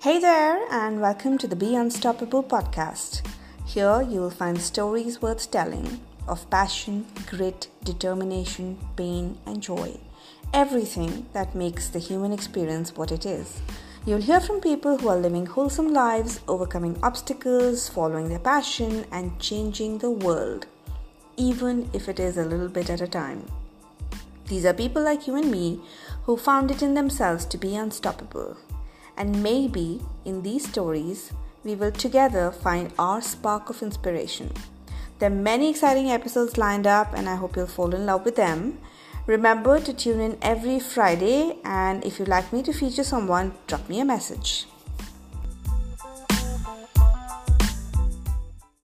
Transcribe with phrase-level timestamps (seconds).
[0.00, 3.26] Hey there, and welcome to the Be Unstoppable podcast.
[3.66, 9.98] Here you will find stories worth telling of passion, grit, determination, pain, and joy.
[10.54, 13.60] Everything that makes the human experience what it is.
[14.06, 19.36] You'll hear from people who are living wholesome lives, overcoming obstacles, following their passion, and
[19.40, 20.68] changing the world,
[21.36, 23.44] even if it is a little bit at a time.
[24.46, 25.80] These are people like you and me
[26.22, 28.56] who found it in themselves to be unstoppable.
[29.18, 31.32] And maybe in these stories,
[31.64, 34.52] we will together find our spark of inspiration.
[35.18, 38.36] There are many exciting episodes lined up, and I hope you'll fall in love with
[38.36, 38.78] them.
[39.26, 43.88] Remember to tune in every Friday, and if you'd like me to feature someone, drop
[43.88, 44.66] me a message.